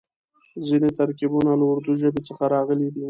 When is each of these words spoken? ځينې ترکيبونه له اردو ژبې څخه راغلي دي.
ځينې 0.67 0.89
ترکيبونه 0.99 1.51
له 1.59 1.65
اردو 1.71 1.91
ژبې 2.01 2.21
څخه 2.27 2.43
راغلي 2.53 2.87
دي. 2.93 2.99